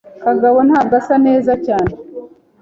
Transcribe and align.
Kagabo 0.23 0.57
ntabwo 0.67 0.93
asa 1.01 1.15
neza 1.27 1.51
cyane. 1.65 1.91